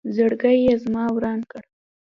[0.15, 1.63] زړګې یې زما وران کړ